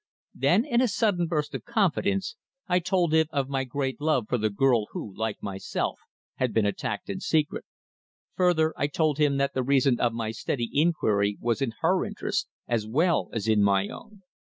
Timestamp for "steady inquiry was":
10.31-11.61